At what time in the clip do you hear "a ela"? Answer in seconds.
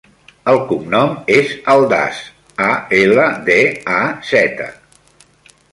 2.71-3.29